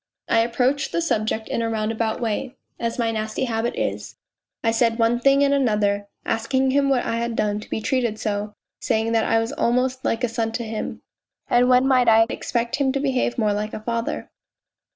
[0.27, 1.01] I approached POLZUNKOV 215 the
[1.39, 4.15] subject in a roundabout way, as my nasty habit is;
[4.63, 8.17] I said one thing and another, asking him what I had done to be treated
[8.19, 11.03] so, saying that I was almost like a son to him,
[11.51, 14.31] and when might I expect him to behave more like a father.